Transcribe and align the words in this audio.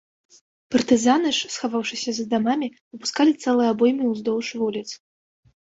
Партызаны 0.75 1.33
ж, 1.39 1.51
схаваўшыся 1.57 2.11
за 2.19 2.25
дамамі, 2.33 2.71
выпускалі 2.97 3.31
цэлыя 3.45 3.69
абоймы 3.77 4.03
ўздоўж 4.15 4.47
вуліц. 4.65 4.87